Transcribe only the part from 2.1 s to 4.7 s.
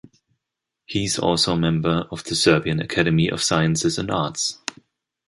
the Serbian Academy of Sciences and Arts.